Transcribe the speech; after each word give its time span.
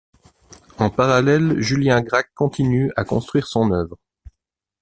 En 0.79 0.89
parallèle, 0.89 1.61
Julien 1.61 2.01
Gracq 2.01 2.31
continue 2.33 2.91
à 2.95 3.03
construire 3.05 3.45
son 3.45 3.71
œuvre. 3.71 3.99